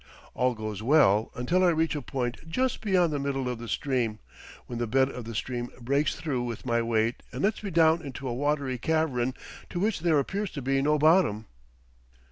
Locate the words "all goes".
0.33-0.81